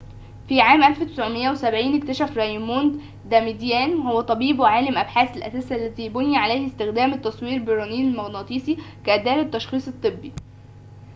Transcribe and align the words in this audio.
في 0.47 0.61
عام 0.61 0.83
1970 0.83 1.95
اكتشف 1.95 2.37
رايموند 2.37 3.01
داماديان 3.25 3.93
وهو 3.95 4.21
طبيب 4.21 4.59
وعالم 4.59 4.97
أبحاث 4.97 5.37
الأساس 5.37 5.71
الذي 5.71 6.09
بُني 6.09 6.37
عليه 6.37 6.67
استخدام 6.67 7.13
التصوير 7.13 7.63
بالرنين 7.63 8.11
المغناطيسي 8.11 8.77
كأداة 9.05 9.37
للتشخيص 9.37 9.87
الطبّي 9.87 10.31